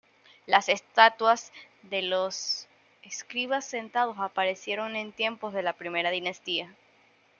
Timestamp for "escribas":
3.03-3.65